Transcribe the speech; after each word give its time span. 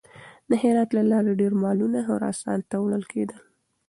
د 0.49 0.51
هرات 0.61 0.89
له 0.97 1.03
لارې 1.11 1.31
ډېر 1.41 1.53
مالونه 1.63 1.99
خراسان 2.07 2.59
ته 2.69 2.75
وړل 2.79 3.03
کېدل. 3.13 3.39